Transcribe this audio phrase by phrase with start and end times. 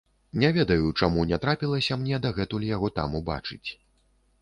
[0.43, 3.65] Не ведаю, чаму не трапілася мне дагэтуль яго там убачыць.